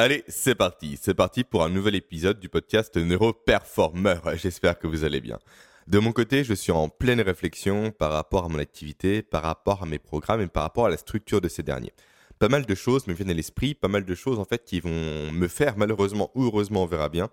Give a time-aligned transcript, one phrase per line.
[0.00, 0.96] Allez, c'est parti.
[0.96, 4.20] C'est parti pour un nouvel épisode du podcast Neuroperformer.
[4.36, 5.40] J'espère que vous allez bien.
[5.88, 9.82] De mon côté, je suis en pleine réflexion par rapport à mon activité, par rapport
[9.82, 11.92] à mes programmes et par rapport à la structure de ces derniers.
[12.38, 14.78] Pas mal de choses me viennent à l'esprit, pas mal de choses en fait qui
[14.78, 17.28] vont me faire malheureusement ou heureusement on verra bien,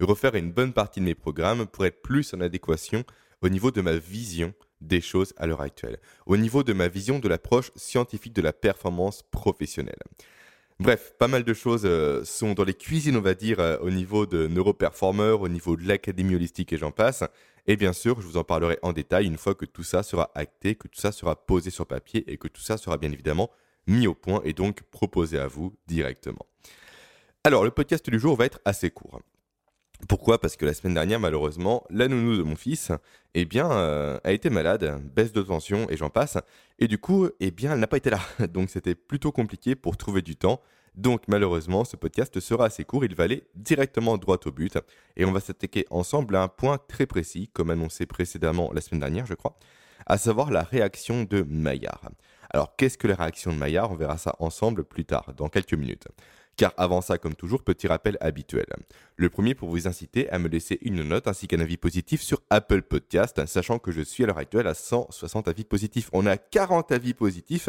[0.00, 3.04] refaire une bonne partie de mes programmes pour être plus en adéquation
[3.42, 7.18] au niveau de ma vision des choses à l'heure actuelle, au niveau de ma vision
[7.18, 10.00] de l'approche scientifique de la performance professionnelle.
[10.78, 13.90] Bref, pas mal de choses euh, sont dans les cuisines, on va dire, euh, au
[13.90, 17.24] niveau de Neuroperformer, au niveau de l'Académie holistique et j'en passe.
[17.66, 20.30] Et bien sûr, je vous en parlerai en détail une fois que tout ça sera
[20.34, 23.50] acté, que tout ça sera posé sur papier et que tout ça sera bien évidemment
[23.86, 26.46] mis au point et donc proposé à vous directement.
[27.42, 29.20] Alors, le podcast du jour va être assez court.
[30.08, 30.38] Pourquoi?
[30.40, 32.92] Parce que la semaine dernière, malheureusement, la nounou de mon fils,
[33.34, 36.36] eh bien, euh, a été malade, baisse de tension et j'en passe.
[36.78, 38.20] Et du coup, eh bien, elle n'a pas été là.
[38.52, 40.60] Donc, c'était plutôt compliqué pour trouver du temps.
[40.96, 43.04] Donc, malheureusement, ce podcast sera assez court.
[43.04, 44.78] Il va aller directement droit au but.
[45.16, 49.00] Et on va s'attaquer ensemble à un point très précis, comme annoncé précédemment la semaine
[49.00, 49.58] dernière, je crois,
[50.06, 52.10] à savoir la réaction de Maillard.
[52.50, 53.92] Alors, qu'est-ce que la réaction de Maillard?
[53.92, 56.08] On verra ça ensemble plus tard, dans quelques minutes.
[56.56, 58.64] Car avant ça, comme toujours, petit rappel habituel.
[59.16, 62.40] Le premier pour vous inciter à me laisser une note ainsi qu'un avis positif sur
[62.48, 66.08] Apple Podcast, sachant que je suis à l'heure actuelle à 160 avis positifs.
[66.14, 67.68] On a 40 avis positifs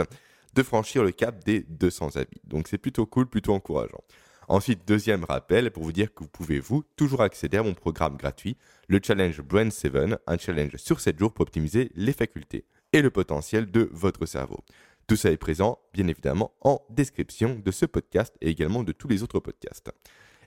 [0.54, 2.42] de franchir le cap des 200 avis.
[2.44, 4.04] Donc c'est plutôt cool, plutôt encourageant.
[4.50, 8.16] Ensuite, deuxième rappel pour vous dire que vous pouvez, vous, toujours accéder à mon programme
[8.16, 8.56] gratuit,
[8.88, 9.94] le Challenge Brain 7,
[10.26, 14.64] un challenge sur 7 jours pour optimiser les facultés et le potentiel de votre cerveau.
[15.06, 19.10] Tout ça est présent, bien évidemment, en description de ce podcast et également de tous
[19.10, 19.92] les autres podcasts.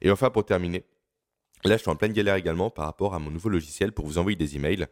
[0.01, 0.85] Et enfin, pour terminer,
[1.64, 4.17] là, je suis en pleine galère également par rapport à mon nouveau logiciel pour vous
[4.17, 4.87] envoyer des emails.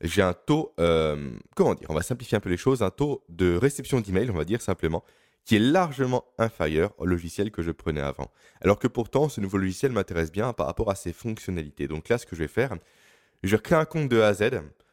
[0.00, 3.24] J'ai un taux, euh, comment dire, on va simplifier un peu les choses, un taux
[3.28, 5.02] de réception d'emails, on va dire simplement,
[5.44, 8.30] qui est largement inférieur au logiciel que je prenais avant.
[8.60, 11.88] Alors que pourtant, ce nouveau logiciel m'intéresse bien par rapport à ses fonctionnalités.
[11.88, 12.76] Donc là, ce que je vais faire,
[13.42, 14.50] je vais créer un compte de A à Z,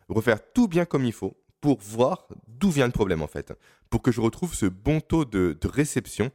[0.09, 3.53] refaire tout bien comme il faut, pour voir d'où vient le problème en fait,
[3.89, 6.29] pour que je retrouve ce bon taux de, réception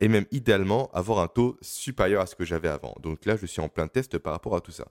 [0.00, 2.94] et même idéalement avoir un taux supérieur à ce que j'avais avant.
[3.00, 4.86] Donc là, je suis en plein test par rapport à tout ça.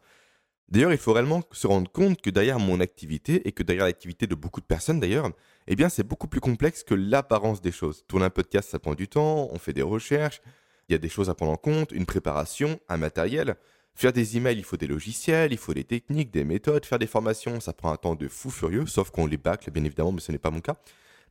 [0.69, 4.27] D'ailleurs, il faut réellement se rendre compte que derrière mon activité, et que derrière l'activité
[4.27, 5.29] de beaucoup de personnes d'ailleurs,
[5.67, 8.03] eh bien c'est beaucoup plus complexe que l'apparence des choses.
[8.07, 10.41] Tourner un podcast, ça prend du temps, on fait des recherches,
[10.89, 13.55] il y a des choses à prendre en compte, une préparation, un matériel.
[13.95, 16.85] Faire des emails, il faut des logiciels, il faut des techniques, des méthodes.
[16.85, 19.83] Faire des formations, ça prend un temps de fou furieux, sauf qu'on les bâcle, bien
[19.83, 20.75] évidemment, mais ce n'est pas mon cas.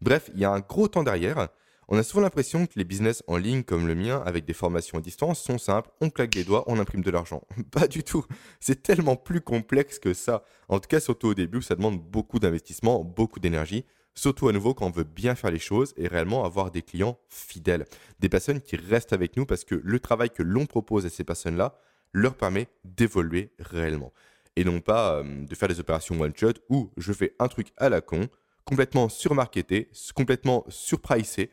[0.00, 1.48] Bref, il y a un gros temps derrière.
[1.88, 4.98] On a souvent l'impression que les business en ligne comme le mien, avec des formations
[4.98, 5.90] à distance, sont simples.
[6.00, 7.42] On claque des doigts, on imprime de l'argent.
[7.70, 8.24] Pas du tout.
[8.60, 10.44] C'est tellement plus complexe que ça.
[10.68, 13.84] En tout cas, surtout au début, ça demande beaucoup d'investissement, beaucoup d'énergie.
[14.14, 17.18] Surtout à nouveau quand on veut bien faire les choses et réellement avoir des clients
[17.28, 17.86] fidèles.
[18.20, 21.24] Des personnes qui restent avec nous parce que le travail que l'on propose à ces
[21.24, 21.78] personnes-là,
[22.12, 24.12] leur permet d'évoluer réellement.
[24.56, 27.88] Et non pas euh, de faire des opérations one-shot où je fais un truc à
[27.88, 28.28] la con,
[28.64, 31.50] complètement surmarketé, complètement surpricé,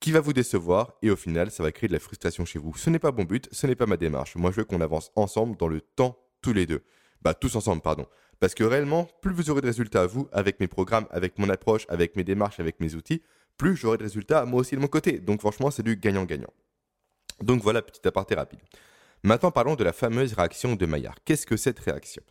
[0.00, 2.76] qui va vous décevoir et au final, ça va créer de la frustration chez vous.
[2.76, 4.36] Ce n'est pas mon but, ce n'est pas ma démarche.
[4.36, 6.82] Moi, je veux qu'on avance ensemble dans le temps, tous les deux.
[7.22, 8.06] Bah, tous ensemble, pardon.
[8.38, 11.48] Parce que réellement, plus vous aurez de résultats à vous, avec mes programmes, avec mon
[11.48, 13.22] approche, avec mes démarches, avec mes outils,
[13.56, 15.18] plus j'aurai de résultats moi aussi de mon côté.
[15.18, 16.52] Donc franchement, c'est du gagnant-gagnant.
[17.40, 18.60] Donc voilà, petit aparté rapide.
[19.22, 21.16] Maintenant, parlons de la fameuse réaction de Maillard.
[21.24, 22.22] Qu'est-ce que cette réaction?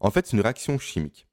[0.00, 1.26] En fait, c'est une réaction chimique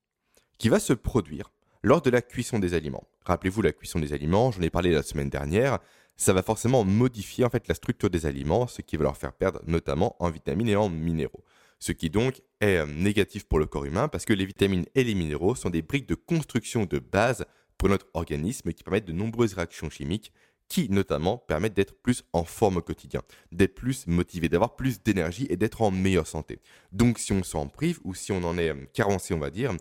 [0.57, 1.51] qui va se produire
[1.83, 3.07] lors de la cuisson des aliments.
[3.25, 5.79] Rappelez-vous la cuisson des aliments, j'en ai parlé la semaine dernière,
[6.15, 9.33] ça va forcément modifier en fait la structure des aliments, ce qui va leur faire
[9.33, 11.43] perdre notamment en vitamines et en minéraux.
[11.79, 15.03] Ce qui donc est euh, négatif pour le corps humain parce que les vitamines et
[15.03, 17.45] les minéraux sont des briques de construction de base
[17.79, 20.31] pour notre organisme qui permettent de nombreuses réactions chimiques
[20.69, 25.47] qui notamment permettent d'être plus en forme au quotidien, d'être plus motivé, d'avoir plus d'énergie
[25.49, 26.59] et d'être en meilleure santé.
[26.91, 29.73] Donc si on s'en prive ou si on en est euh, carencé, on va dire,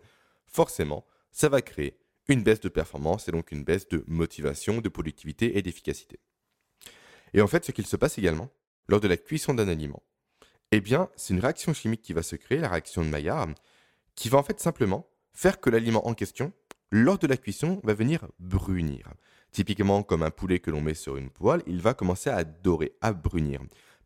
[0.46, 1.98] forcément, ça va créer
[2.28, 6.20] une baisse de performance et donc une baisse de motivation, de productivité et d'efficacité.
[7.34, 8.50] Et en fait, ce qu'il se passe également
[8.88, 10.02] lors de la cuisson d'un aliment,
[10.72, 13.48] eh bien, c'est une réaction chimique qui va se créer, la réaction de Maillard,
[14.14, 16.52] qui va en fait simplement faire que l'aliment en question,
[16.90, 19.12] lors de la cuisson, va venir brunir.
[19.52, 22.92] Typiquement, comme un poulet que l'on met sur une poêle, il va commencer à dorer,
[23.00, 23.60] à brunir.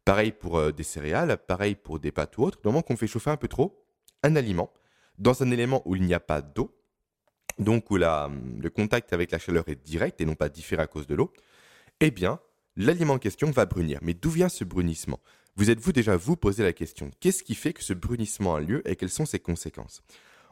[0.05, 2.59] Pareil pour euh, des céréales, pareil pour des pâtes ou autres.
[2.65, 3.85] Moment qu'on fait chauffer un peu trop
[4.23, 4.73] un aliment,
[5.19, 6.75] dans un élément où il n'y a pas d'eau,
[7.59, 11.07] donc où le contact avec la chaleur est direct et non pas différé à cause
[11.07, 11.33] de l'eau,
[12.01, 12.41] eh bien,
[12.77, 13.99] l'aliment en question va brunir.
[14.03, 15.21] Mais d'où vient ce brunissement?
[15.57, 18.89] Vous êtes-vous déjà vous posé la question Qu'est-ce qui fait que ce brunissement a lieu
[18.89, 20.03] et quelles sont ses conséquences?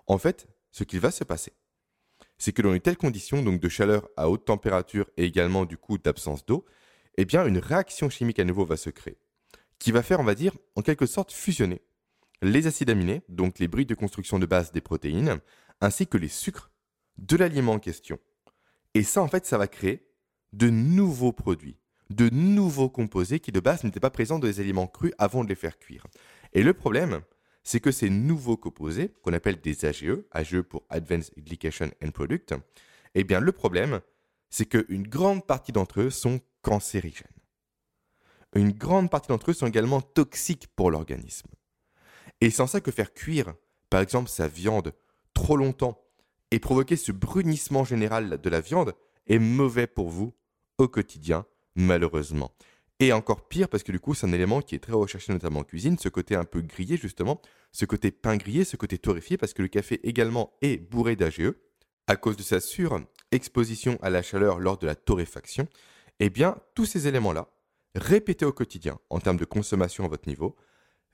[0.06, 1.52] En fait, ce qu'il va se passer,
[2.38, 5.76] c'est que dans une telle condition, donc de chaleur à haute température et également du
[5.76, 6.64] coup d'absence d'eau,
[7.16, 9.18] eh bien une réaction chimique à nouveau va se créer,
[9.78, 11.82] qui va faire, on va dire, en quelque sorte fusionner
[12.42, 15.38] les acides aminés, donc les briques de construction de base des protéines,
[15.80, 16.71] ainsi que les sucres
[17.18, 18.18] de l'aliment en question.
[18.94, 20.06] Et ça, en fait, ça va créer
[20.52, 21.78] de nouveaux produits,
[22.10, 25.48] de nouveaux composés qui de base n'étaient pas présents dans les aliments crus avant de
[25.48, 26.06] les faire cuire.
[26.52, 27.22] Et le problème,
[27.62, 32.54] c'est que ces nouveaux composés, qu'on appelle des AGE, AGE pour Advanced Glycation and Product,
[33.14, 34.00] eh bien le problème,
[34.50, 37.26] c'est qu'une grande partie d'entre eux sont cancérigènes.
[38.54, 41.48] Une grande partie d'entre eux sont également toxiques pour l'organisme.
[42.40, 43.54] Et c'est en ça que faire cuire,
[43.88, 44.92] par exemple, sa viande
[45.32, 46.04] trop longtemps
[46.52, 48.94] et provoquer ce brunissement général de la viande
[49.26, 50.34] est mauvais pour vous
[50.76, 52.52] au quotidien, malheureusement.
[53.00, 55.60] Et encore pire, parce que du coup, c'est un élément qui est très recherché, notamment
[55.60, 57.40] en cuisine, ce côté un peu grillé, justement,
[57.72, 61.52] ce côté pain grillé, ce côté torréfié, parce que le café également est bourré d'AGE,
[62.06, 65.66] à cause de sa surexposition à la chaleur lors de la torréfaction.
[66.20, 67.48] Eh bien, tous ces éléments-là,
[67.94, 70.54] répétés au quotidien, en termes de consommation à votre niveau,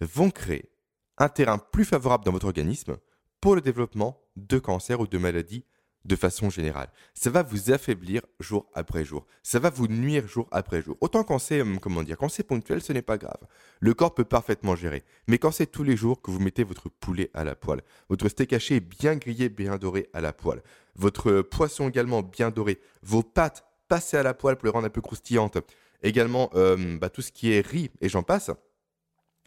[0.00, 0.68] vont créer
[1.16, 2.96] un terrain plus favorable dans votre organisme
[3.40, 5.64] pour le développement de cancer ou de maladies
[6.04, 6.90] de façon générale.
[7.14, 9.26] Ça va vous affaiblir jour après jour.
[9.42, 10.96] Ça va vous nuire jour après jour.
[11.00, 13.46] Autant quand c'est, hum, comment dire, quand c'est ponctuel, ce n'est pas grave.
[13.80, 15.04] Le corps peut parfaitement gérer.
[15.26, 18.28] Mais quand c'est tous les jours que vous mettez votre poulet à la poêle, votre
[18.28, 20.62] steak haché bien grillé, bien doré à la poêle,
[20.96, 24.90] votre poisson également bien doré, vos pâtes passées à la poêle pour les rendre un
[24.90, 25.58] peu croustillantes,
[26.02, 28.50] également hum, bah, tout ce qui est riz et j'en passe,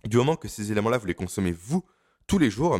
[0.05, 1.83] du moment que ces éléments-là, vous les consommez vous
[2.27, 2.79] tous les jours,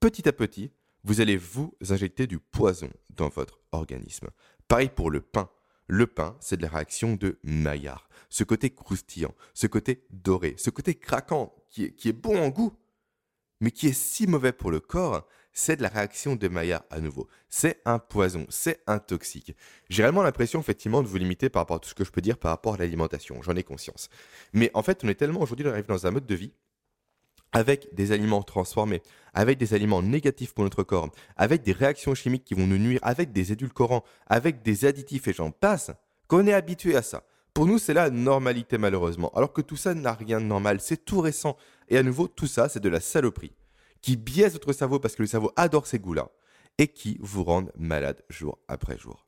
[0.00, 0.70] petit à petit,
[1.08, 4.28] vous allez vous injecter du poison dans votre organisme.
[4.68, 5.48] Pareil pour le pain.
[5.86, 8.10] Le pain, c'est de la réaction de Maillard.
[8.28, 12.74] Ce côté croustillant, ce côté doré, ce côté craquant qui est, bon en goût,
[13.62, 17.00] mais qui est si mauvais pour le corps, c'est de la réaction de Maillard à
[17.00, 17.26] nouveau.
[17.48, 19.56] C'est un poison, c'est un toxique.
[19.88, 22.20] J'ai réellement l'impression, effectivement, de vous limiter par rapport à tout ce que je peux
[22.20, 23.40] dire par rapport à l'alimentation.
[23.40, 24.10] J'en ai conscience.
[24.52, 26.52] Mais en fait, on est tellement aujourd'hui dans un mode de vie
[27.52, 29.02] avec des aliments transformés,
[29.34, 33.00] avec des aliments négatifs pour notre corps, avec des réactions chimiques qui vont nous nuire,
[33.02, 35.90] avec des édulcorants, avec des additifs et j'en passe,
[36.26, 37.24] qu'on est habitué à ça.
[37.54, 41.04] Pour nous, c'est la normalité malheureusement, alors que tout ça n'a rien de normal, c'est
[41.04, 41.56] tout récent.
[41.88, 43.54] Et à nouveau, tout ça, c'est de la saloperie,
[44.00, 46.30] qui biaise votre cerveau parce que le cerveau adore ces goûts-là,
[46.78, 49.26] et qui vous rendent malade jour après jour.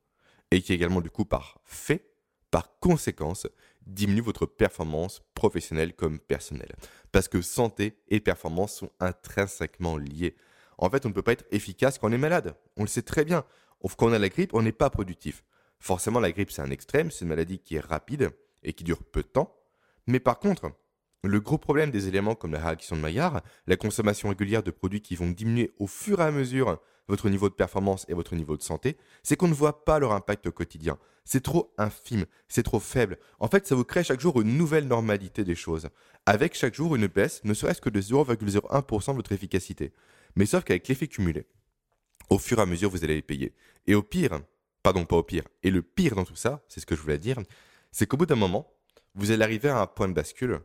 [0.53, 2.15] Et qui également, du coup, par fait,
[2.51, 3.47] par conséquence,
[3.95, 6.75] diminue votre performance professionnelle comme personnelle.
[7.13, 10.37] Parce que santé et performance sont intrinsèquement liés.
[10.79, 12.55] En fait, on ne peut pas être efficace quand on est malade.
[12.77, 13.45] On le sait très bien.
[13.83, 15.45] Quand on a la grippe, on n'est pas productif.
[15.79, 18.31] Forcément, la grippe, c'est un extrême, c'est une maladie qui est rapide
[18.63, 19.57] et qui dure peu de temps.
[20.07, 20.73] Mais par contre,
[21.23, 25.03] le gros problème des éléments comme la réaction de Maillard, la consommation régulière de produits
[25.03, 28.57] qui vont diminuer au fur et à mesure votre niveau de performance et votre niveau
[28.57, 30.99] de santé, c'est qu'on ne voit pas leur impact au quotidien.
[31.25, 33.19] C'est trop infime, c'est trop faible.
[33.39, 35.89] En fait, ça vous crée chaque jour une nouvelle normalité des choses,
[36.27, 39.93] avec chaque jour une baisse, ne serait-ce que de 0,01% de votre efficacité.
[40.37, 41.47] Mais sauf qu'avec l'effet cumulé,
[42.31, 43.55] au fur et à mesure, vous allez les payer.
[43.87, 44.41] Et au pire,
[44.83, 47.19] pardon, pas au pire, et le pire dans tout ça, c'est ce que je voulais
[47.19, 47.39] dire,
[47.93, 48.73] c'est qu'au bout d'un moment,
[49.15, 50.61] vous allez arriver à un point de bascule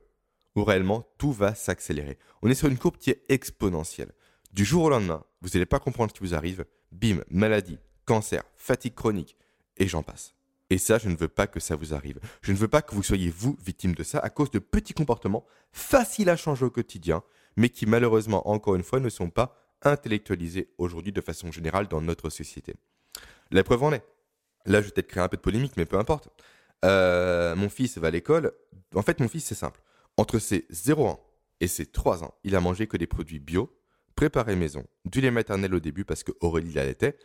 [0.56, 2.18] où réellement tout va s'accélérer.
[2.42, 4.14] On est sur une courbe qui est exponentielle.
[4.56, 6.64] Du jour au lendemain, vous n'allez pas comprendre ce qui vous arrive.
[6.94, 9.36] Bim, maladie, cancer, fatigue chronique,
[9.76, 10.34] et j'en passe.
[10.70, 12.22] Et ça, je ne veux pas que ça vous arrive.
[12.42, 14.94] Je ne veux pas que vous soyez, vous, victime de ça à cause de petits
[14.94, 17.22] comportements faciles à changer au quotidien,
[17.58, 22.00] mais qui malheureusement, encore une fois, ne sont pas intellectualisés aujourd'hui de façon générale dans
[22.00, 22.76] notre société.
[23.52, 24.06] La preuve en est.
[24.66, 26.30] Là, je vais peut-être créer un peu de polémique, mais peu importe.
[26.86, 28.54] Euh, mon fils va à l'école.
[28.96, 29.82] En fait, mon fils, c'est simple.
[30.16, 31.20] Entre ses 0 ans
[31.60, 33.70] et ses 3 ans, il a mangé que des produits bio,
[34.16, 37.18] préparé maison, du lait maternel au début parce que Aurélie l'allaitait,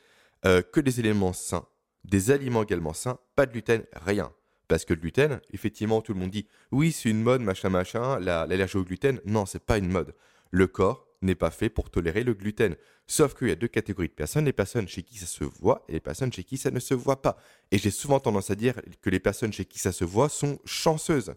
[0.44, 1.66] euh, que des éléments sains,
[2.04, 4.32] des aliments également sains, pas de gluten, rien.
[4.68, 8.20] Parce que le gluten, effectivement, tout le monde dit oui, c'est une mode, machin, machin,
[8.20, 9.20] l'allergie au gluten.
[9.24, 10.14] Non, c'est pas une mode.
[10.52, 12.76] Le corps n'est pas fait pour tolérer le gluten.
[13.06, 15.84] Sauf qu'il y a deux catégories de personnes, les personnes chez qui ça se voit
[15.88, 17.36] et les personnes chez qui ça ne se voit pas.
[17.72, 20.60] Et j'ai souvent tendance à dire que les personnes chez qui ça se voit sont
[20.64, 21.34] chanceuses.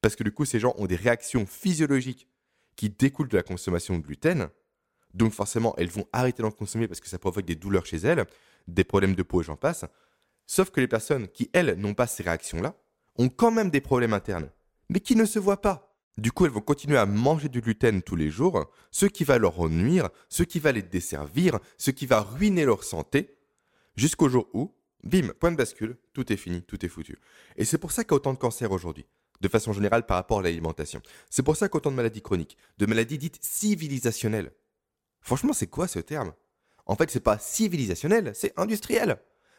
[0.00, 2.28] Parce que du coup, ces gens ont des réactions physiologiques
[2.74, 4.48] qui découlent de la consommation de gluten,
[5.14, 8.24] donc forcément, elles vont arrêter d'en consommer parce que ça provoque des douleurs chez elles,
[8.68, 9.84] des problèmes de peau et j'en passe.
[10.46, 12.74] Sauf que les personnes qui, elles, n'ont pas ces réactions-là,
[13.16, 14.50] ont quand même des problèmes internes,
[14.88, 15.94] mais qui ne se voient pas.
[16.18, 19.38] Du coup, elles vont continuer à manger du gluten tous les jours, ce qui va
[19.38, 23.38] leur nuire, ce qui va les desservir, ce qui va ruiner leur santé,
[23.96, 27.18] jusqu'au jour où, bim, point de bascule, tout est fini, tout est foutu.
[27.56, 29.06] Et c'est pour ça qu'il y a autant de cancers aujourd'hui,
[29.40, 31.00] de façon générale par rapport à l'alimentation.
[31.30, 34.52] C'est pour ça qu'il y a autant de maladies chroniques, de maladies dites civilisationnelles.
[35.22, 36.32] Franchement, c'est quoi ce terme?
[36.86, 39.18] En fait, c'est pas civilisationnel, c'est industriel.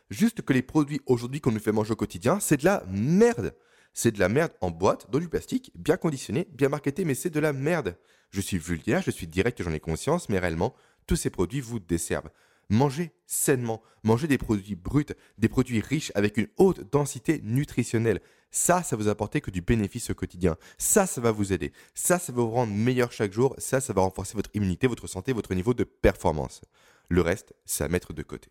[0.09, 3.55] Juste que les produits aujourd'hui qu'on nous fait manger au quotidien, c'est de la merde.
[3.93, 7.29] C'est de la merde en boîte, dans du plastique, bien conditionné, bien marketé, mais c'est
[7.29, 7.97] de la merde.
[8.31, 10.75] Je suis vulgaire, je suis direct, j'en ai conscience, mais réellement,
[11.07, 12.29] tous ces produits vous desservent.
[12.69, 15.05] Mangez sainement, mangez des produits bruts,
[15.37, 18.21] des produits riches avec une haute densité nutritionnelle.
[18.55, 20.57] Ça, ça vous apporter que du bénéfice au quotidien.
[20.77, 21.73] Ça, ça va vous aider.
[21.95, 23.55] Ça, ça va vous rendre meilleur chaque jour.
[23.57, 26.61] Ça, ça va renforcer votre immunité, votre santé, votre niveau de performance.
[27.09, 28.49] Le reste, c'est à mettre de côté.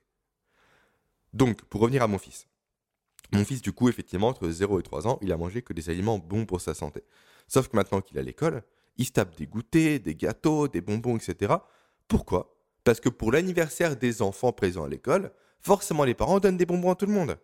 [1.33, 2.49] Donc, pour revenir à mon fils.
[3.33, 5.89] Mon fils, du coup, effectivement, entre 0 et 3 ans, il a mangé que des
[5.89, 7.05] aliments bons pour sa santé.
[7.47, 8.65] Sauf que maintenant qu'il est à l'école,
[8.97, 11.55] il se tape des goûters, des gâteaux, des bonbons, etc.
[12.09, 12.57] Pourquoi?
[12.83, 16.91] Parce que pour l'anniversaire des enfants présents à l'école, forcément les parents donnent des bonbons
[16.91, 17.39] à tout le monde.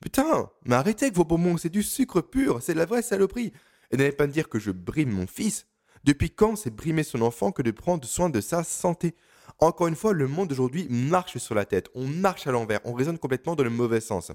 [0.00, 3.52] Putain, mais arrêtez avec vos bonbons, c'est du sucre pur, c'est de la vraie saloperie.
[3.90, 5.66] Et n'allez pas me dire que je brime mon fils.
[6.04, 9.14] Depuis quand c'est brimer son enfant que de prendre soin de sa santé?
[9.58, 12.92] Encore une fois, le monde d'aujourd'hui marche sur la tête, on marche à l'envers, on
[12.92, 14.30] raisonne complètement dans le mauvais sens.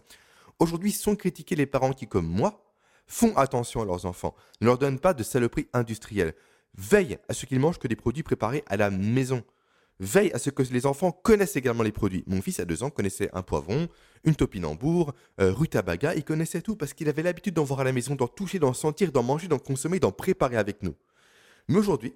[0.59, 2.73] Aujourd'hui, sont critiqués les parents qui, comme moi,
[3.07, 6.35] font attention à leurs enfants, ne leur donnent pas de saloperies industrielles,
[6.77, 9.43] veillent à ce qu'ils mangent que des produits préparés à la maison,
[9.99, 12.23] veillent à ce que les enfants connaissent également les produits.
[12.27, 13.87] Mon fils, à deux ans, connaissait un poivron,
[14.23, 17.93] une topinambour, euh, rutabaga, il connaissait tout parce qu'il avait l'habitude d'en voir à la
[17.93, 20.95] maison, d'en toucher, d'en sentir, d'en manger, d'en consommer, d'en préparer avec nous.
[21.67, 22.13] Mais aujourd'hui,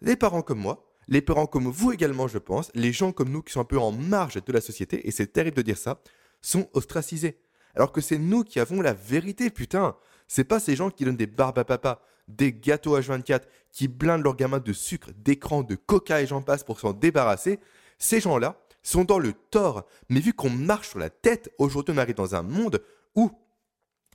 [0.00, 3.42] les parents comme moi, les parents comme vous également, je pense, les gens comme nous
[3.42, 6.00] qui sont un peu en marge de la société, et c'est terrible de dire ça,
[6.42, 7.38] sont ostracisés.
[7.74, 9.96] Alors que c'est nous qui avons la vérité, putain.
[10.28, 13.42] C'est pas ces gens qui donnent des barbes à papa, des gâteaux H24,
[13.72, 17.60] qui blindent leurs gamins de sucre, d'écran, de coca et j'en passe pour s'en débarrasser.
[17.98, 19.86] Ces gens-là sont dans le tort.
[20.08, 22.82] Mais vu qu'on marche sur la tête, aujourd'hui on arrive dans un monde
[23.14, 23.30] où,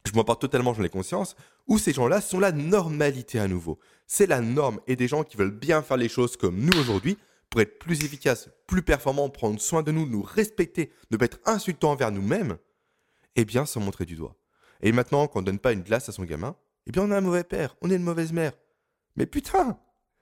[0.06, 1.36] je m'en porte totalement, j'en ai conscience,
[1.68, 3.80] où ces gens-là sont la normalité à nouveau.
[4.08, 7.18] C'est la norme et des gens qui veulent bien faire les choses comme nous aujourd'hui
[7.50, 11.40] pour être plus efficaces, plus performants, prendre soin de nous, nous respecter, ne pas être
[11.46, 12.58] insultants envers nous-mêmes
[13.36, 14.36] eh bien, sans montrer du doigt.
[14.82, 16.56] Et maintenant, quand on donne pas une glace à son gamin,
[16.88, 18.54] eh bien, on a un mauvais père, on est une mauvaise mère.
[19.16, 19.78] Mais putain,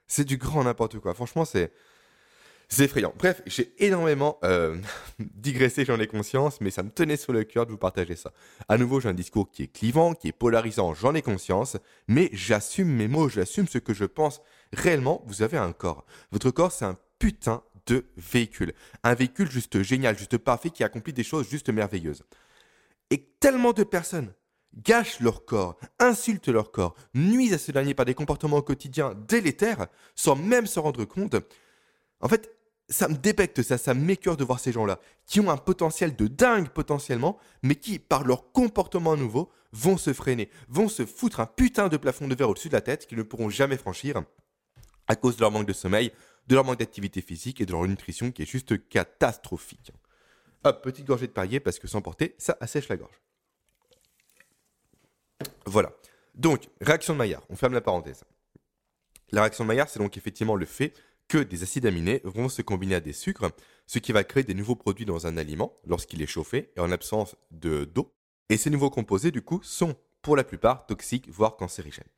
[0.06, 1.14] c'est du grand n'importe quoi.
[1.14, 1.72] Franchement, c'est.
[2.72, 3.12] C'est effrayant.
[3.18, 4.78] Bref, j'ai énormément euh,
[5.18, 8.32] digressé, j'en ai conscience, mais ça me tenait sur le cœur de vous partager ça.
[8.68, 12.30] À nouveau, j'ai un discours qui est clivant, qui est polarisant, j'en ai conscience, mais
[12.32, 14.40] j'assume mes mots, j'assume ce que je pense.
[14.72, 16.06] Réellement, vous avez un corps.
[16.30, 18.72] Votre corps, c'est un putain de véhicule.
[19.02, 22.22] Un véhicule juste génial, juste parfait, qui accomplit des choses juste merveilleuses.
[23.10, 24.32] Et tellement de personnes
[24.76, 29.86] gâchent leur corps, insultent leur corps, nuisent à ce dernier par des comportements quotidiens délétères,
[30.14, 31.36] sans même se rendre compte.
[32.20, 32.54] En fait,
[32.88, 36.26] ça me dépecte ça, ça m'écœure de voir ces gens-là, qui ont un potentiel de
[36.26, 41.46] dingue potentiellement, mais qui, par leur comportement nouveau, vont se freiner, vont se foutre un
[41.46, 44.22] putain de plafond de verre au-dessus de la tête qu'ils ne pourront jamais franchir
[45.06, 46.12] à cause de leur manque de sommeil,
[46.48, 49.92] de leur manque d'activité physique et de leur nutrition qui est juste catastrophique.
[50.64, 53.20] Hop, petite gorgée de Perrier parce que sans porter, ça assèche la gorge.
[55.66, 55.92] Voilà.
[56.34, 58.24] Donc, réaction de Maillard, on ferme la parenthèse.
[59.32, 60.94] La réaction de Maillard, c'est donc effectivement le fait
[61.28, 63.50] que des acides aminés vont se combiner à des sucres,
[63.86, 66.90] ce qui va créer des nouveaux produits dans un aliment lorsqu'il est chauffé et en
[66.90, 68.12] absence d'eau.
[68.48, 72.08] Et ces nouveaux composés, du coup, sont pour la plupart toxiques, voire cancérigènes.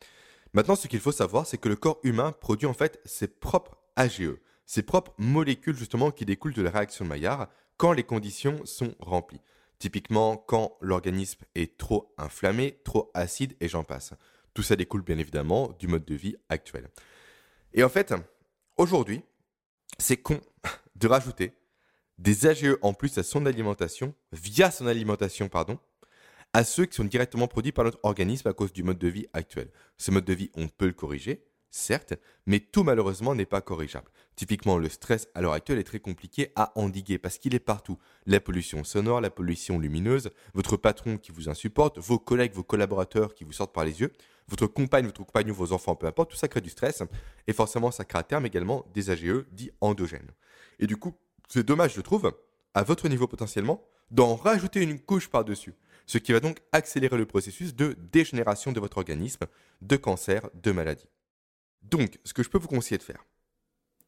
[0.54, 3.76] Maintenant, ce qu'il faut savoir, c'est que le corps humain produit en fait ses propres
[3.96, 4.34] AGE,
[4.66, 8.94] ses propres molécules justement qui découlent de la réaction de Maillard, quand les conditions sont
[8.98, 9.40] remplies.
[9.82, 14.12] Typiquement, quand l'organisme est trop inflammé, trop acide, et j'en passe.
[14.54, 16.88] Tout ça découle bien évidemment du mode de vie actuel.
[17.74, 18.14] Et en fait,
[18.76, 19.22] aujourd'hui,
[19.98, 20.40] c'est con
[20.94, 21.54] de rajouter
[22.16, 25.80] des AGE en plus à son alimentation, via son alimentation, pardon,
[26.52, 29.26] à ceux qui sont directement produits par notre organisme à cause du mode de vie
[29.32, 29.68] actuel.
[29.98, 32.14] Ce mode de vie, on peut le corriger, certes,
[32.46, 34.10] mais tout malheureusement n'est pas corrigeable.
[34.36, 37.98] Typiquement, le stress à l'heure actuelle est très compliqué à endiguer parce qu'il est partout.
[38.26, 43.34] La pollution sonore, la pollution lumineuse, votre patron qui vous insupporte, vos collègues, vos collaborateurs
[43.34, 44.12] qui vous sortent par les yeux,
[44.48, 47.02] votre compagne, votre compagnon, vos enfants, peu importe, tout ça crée du stress
[47.46, 50.30] et forcément ça crée à terme également des AGE dits endogènes.
[50.78, 51.14] Et du coup,
[51.48, 52.32] c'est dommage, je trouve,
[52.74, 55.74] à votre niveau potentiellement, d'en rajouter une couche par-dessus,
[56.06, 59.46] ce qui va donc accélérer le processus de dégénération de votre organisme,
[59.80, 61.08] de cancer, de maladie.
[61.82, 63.24] Donc, ce que je peux vous conseiller de faire,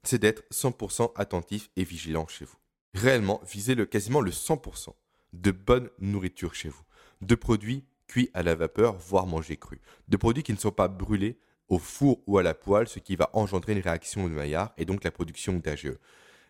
[0.02, 2.56] c'est d'être 100% attentif et vigilant chez vous.
[2.94, 4.90] Réellement, visez le, quasiment le 100%
[5.32, 6.84] de bonne nourriture chez vous,
[7.20, 10.88] de produits cuits à la vapeur, voire mangés crus, de produits qui ne sont pas
[10.88, 11.38] brûlés
[11.68, 14.84] au four ou à la poêle, ce qui va engendrer une réaction de Maillard et
[14.84, 15.98] donc la production d'AGE.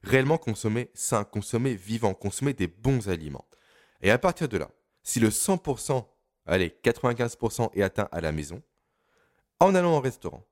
[0.03, 3.47] Réellement consommer sain, consommer vivant, consommer des bons aliments.
[4.03, 4.71] Et à partir de là,
[5.03, 6.05] si le 100%,
[6.47, 8.63] allez, 95% est atteint à la maison,
[9.61, 10.45] en allant au restaurant,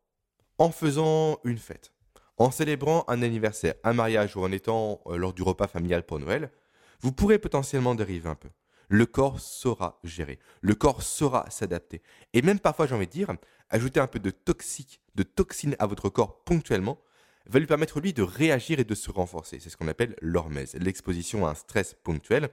[0.62, 1.92] en faisant une fête,
[2.36, 6.20] en célébrant un anniversaire, un mariage ou en étant euh, lors du repas familial pour
[6.20, 6.52] Noël,
[7.00, 8.48] vous pourrez potentiellement dériver un peu.
[8.88, 10.38] Le corps saura gérer.
[10.60, 12.00] Le corps saura s'adapter.
[12.32, 13.32] Et même parfois, j'ai envie de dire,
[13.70, 17.00] ajouter un peu de toxique, de toxine à votre corps ponctuellement
[17.46, 19.58] va lui permettre lui de réagir et de se renforcer.
[19.58, 22.50] C'est ce qu'on appelle l'hormèse, l'exposition à un stress ponctuel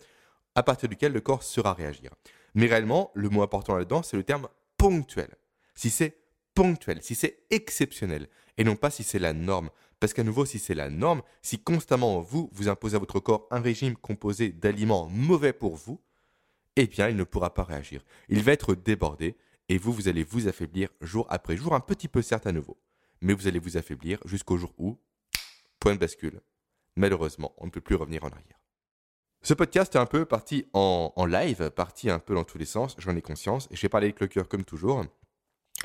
[0.55, 2.09] à partir duquel le corps sera réagir.
[2.55, 4.47] Mais réellement, le mot important là-dedans, c'est le terme
[4.77, 5.29] ponctuel.
[5.75, 6.17] Si c'est
[6.53, 8.27] ponctuel, si c'est exceptionnel,
[8.57, 9.69] et non pas si c'est la norme.
[9.99, 13.47] Parce qu'à nouveau, si c'est la norme, si constamment vous, vous imposez à votre corps
[13.51, 16.01] un régime composé d'aliments mauvais pour vous,
[16.75, 18.03] eh bien, il ne pourra pas réagir.
[18.29, 19.35] Il va être débordé,
[19.67, 22.77] et vous, vous allez vous affaiblir jour après jour, un petit peu certes à nouveau.
[23.21, 24.97] Mais vous allez vous affaiblir jusqu'au jour où,
[25.79, 26.41] point de bascule,
[26.95, 28.59] malheureusement, on ne peut plus revenir en arrière.
[29.41, 32.95] Ce podcast est un peu parti en, live, parti un peu dans tous les sens,
[32.97, 33.69] j'en ai conscience.
[33.71, 35.05] J'ai parlé avec le cœur comme toujours.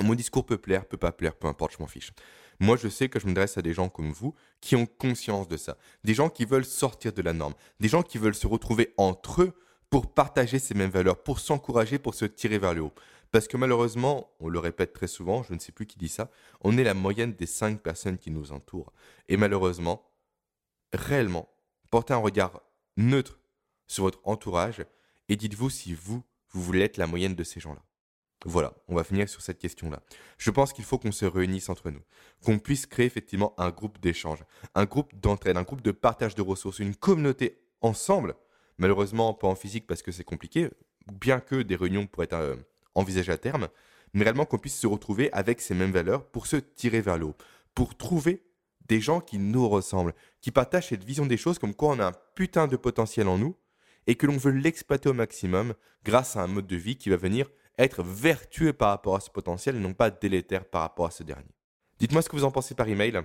[0.00, 2.12] Mon discours peut plaire, peut pas plaire, peu importe, je m'en fiche.
[2.60, 5.56] Moi, je sais que je m'adresse à des gens comme vous qui ont conscience de
[5.56, 5.76] ça.
[6.04, 7.54] Des gens qui veulent sortir de la norme.
[7.80, 9.52] Des gens qui veulent se retrouver entre eux
[9.90, 12.94] pour partager ces mêmes valeurs, pour s'encourager, pour se tirer vers le haut.
[13.30, 16.30] Parce que malheureusement, on le répète très souvent, je ne sais plus qui dit ça,
[16.60, 18.92] on est la moyenne des cinq personnes qui nous entourent.
[19.28, 20.08] Et malheureusement,
[20.92, 21.48] réellement,
[21.90, 22.60] portez un regard
[22.96, 23.40] neutre
[23.86, 24.84] sur votre entourage
[25.28, 27.82] et dites-vous si vous, vous voulez être la moyenne de ces gens-là.
[28.44, 30.00] Voilà, on va finir sur cette question-là.
[30.36, 32.02] Je pense qu'il faut qu'on se réunisse entre nous,
[32.44, 36.42] qu'on puisse créer effectivement un groupe d'échange, un groupe d'entraide, un groupe de partage de
[36.42, 38.34] ressources, une communauté ensemble.
[38.76, 40.68] Malheureusement, pas en physique parce que c'est compliqué,
[41.12, 42.56] bien que des réunions pourraient être euh,
[42.94, 43.68] envisagées à terme,
[44.12, 47.26] mais réellement qu'on puisse se retrouver avec ces mêmes valeurs pour se tirer vers le
[47.26, 47.36] haut,
[47.74, 48.44] pour trouver
[48.88, 52.06] des gens qui nous ressemblent, qui partagent cette vision des choses comme quoi on a
[52.08, 53.56] un putain de potentiel en nous
[54.06, 55.74] et que l'on veut l'exploiter au maximum
[56.04, 59.30] grâce à un mode de vie qui va venir être vertueux par rapport à ce
[59.30, 61.54] potentiel et non pas délétère par rapport à ce dernier.
[61.98, 63.20] Dites-moi ce que vous en pensez par email.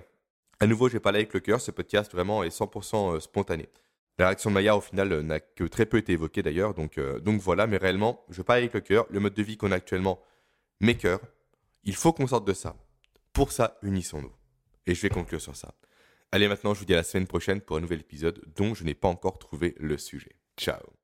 [0.60, 3.68] À nouveau, j'ai parlé avec le cœur, ce podcast vraiment est 100% euh, spontané.
[4.18, 6.98] La réaction de Maya, au final, euh, n'a que très peu été évoquée d'ailleurs, donc,
[6.98, 9.72] euh, donc voilà, mais réellement, je parle avec le cœur, le mode de vie qu'on
[9.72, 10.20] a actuellement,
[10.80, 11.20] mes cœurs,
[11.84, 12.76] il faut qu'on sorte de ça.
[13.32, 14.32] Pour ça, unissons-nous.
[14.86, 15.74] Et je vais conclure sur ça.
[16.32, 18.84] Allez, maintenant, je vous dis à la semaine prochaine pour un nouvel épisode dont je
[18.84, 20.36] n'ai pas encore trouvé le sujet.
[20.56, 20.99] Ciao